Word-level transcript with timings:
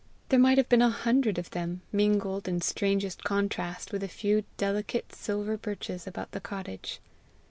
There 0.29 0.39
might 0.39 0.57
have 0.57 0.67
been 0.67 0.81
a 0.81 0.89
hundred 0.89 1.37
of 1.37 1.51
them, 1.51 1.81
mingled, 1.91 2.47
in 2.47 2.59
strangest 2.61 3.23
contrast, 3.23 3.91
with 3.91 4.01
a 4.01 4.07
few 4.07 4.45
delicate 4.57 5.13
silver 5.13 5.57
birches, 5.57 6.07
about 6.07 6.31
the 6.31 6.41
cottage. 6.41 6.99